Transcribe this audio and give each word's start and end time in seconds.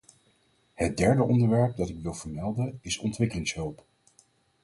Het 0.73 0.97
derde 0.97 1.23
onderwerp 1.23 1.75
dat 1.75 1.89
ik 1.89 1.99
wil 2.01 2.13
vermelden, 2.13 2.77
is 2.81 2.97
ontwikkelingshulp. 2.99 3.85